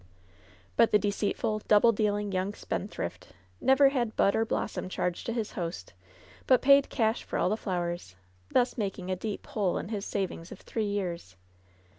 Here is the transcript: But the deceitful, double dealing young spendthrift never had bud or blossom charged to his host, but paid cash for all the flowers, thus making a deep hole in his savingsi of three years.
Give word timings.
But 0.77 0.91
the 0.91 0.97
deceitful, 0.97 1.61
double 1.67 1.91
dealing 1.91 2.31
young 2.31 2.55
spendthrift 2.55 3.33
never 3.59 3.89
had 3.89 4.15
bud 4.15 4.35
or 4.35 4.45
blossom 4.45 4.89
charged 4.89 5.27
to 5.27 5.31
his 5.31 5.51
host, 5.51 5.93
but 6.47 6.63
paid 6.63 6.89
cash 6.89 7.23
for 7.23 7.37
all 7.37 7.49
the 7.49 7.55
flowers, 7.55 8.15
thus 8.49 8.79
making 8.79 9.11
a 9.11 9.15
deep 9.15 9.45
hole 9.45 9.77
in 9.77 9.89
his 9.89 10.03
savingsi 10.03 10.51
of 10.53 10.61
three 10.61 10.87
years. 10.87 11.35